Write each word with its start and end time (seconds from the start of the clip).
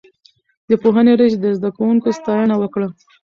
د 0.69 0.71
پوهنې 0.81 1.13
رئيس 1.19 1.35
د 1.41 1.45
زده 1.57 1.69
کوونکو 1.77 2.09
ستاينه 2.19 2.55
وکړه. 2.59 2.87